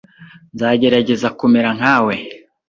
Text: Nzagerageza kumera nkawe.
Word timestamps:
Nzagerageza 0.53 1.27
kumera 1.39 1.69
nkawe. 1.77 2.15